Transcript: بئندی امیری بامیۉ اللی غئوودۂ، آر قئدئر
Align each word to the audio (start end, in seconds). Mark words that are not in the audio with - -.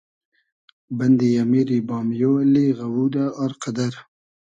بئندی 0.97 1.29
امیری 1.43 1.79
بامیۉ 1.87 2.17
اللی 2.41 2.65
غئوودۂ، 2.77 3.25
آر 3.43 3.51
قئدئر 3.61 3.93